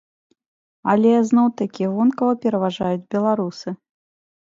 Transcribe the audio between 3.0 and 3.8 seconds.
беларусы.